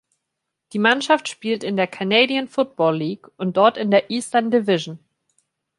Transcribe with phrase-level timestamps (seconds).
[0.73, 4.97] Die Mannschaft spielt in der Canadian Football League und dort in der "Eastern Division".